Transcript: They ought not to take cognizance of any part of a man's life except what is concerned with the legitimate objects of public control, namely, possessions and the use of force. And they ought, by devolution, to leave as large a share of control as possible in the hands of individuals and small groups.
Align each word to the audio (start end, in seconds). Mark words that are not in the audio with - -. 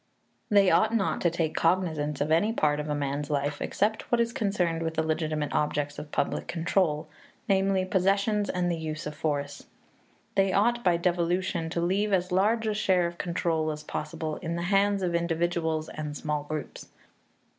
They 0.49 0.71
ought 0.71 0.95
not 0.95 1.21
to 1.21 1.29
take 1.29 1.53
cognizance 1.53 2.21
of 2.21 2.31
any 2.31 2.51
part 2.53 2.79
of 2.79 2.89
a 2.89 2.95
man's 2.95 3.29
life 3.29 3.61
except 3.61 4.11
what 4.11 4.19
is 4.19 4.33
concerned 4.33 4.81
with 4.81 4.95
the 4.95 5.03
legitimate 5.03 5.53
objects 5.53 5.99
of 5.99 6.11
public 6.11 6.47
control, 6.47 7.07
namely, 7.47 7.85
possessions 7.85 8.49
and 8.49 8.71
the 8.71 8.79
use 8.79 9.05
of 9.05 9.13
force. 9.13 9.59
And 9.61 9.67
they 10.33 10.53
ought, 10.53 10.83
by 10.83 10.97
devolution, 10.97 11.69
to 11.69 11.81
leave 11.81 12.13
as 12.13 12.31
large 12.31 12.65
a 12.65 12.73
share 12.73 13.05
of 13.05 13.19
control 13.19 13.69
as 13.69 13.83
possible 13.83 14.37
in 14.37 14.55
the 14.55 14.63
hands 14.73 15.03
of 15.03 15.13
individuals 15.13 15.87
and 15.87 16.17
small 16.17 16.45
groups. 16.45 16.87